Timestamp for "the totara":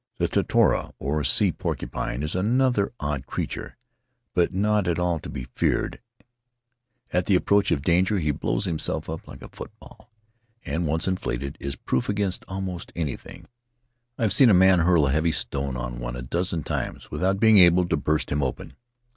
0.17-0.93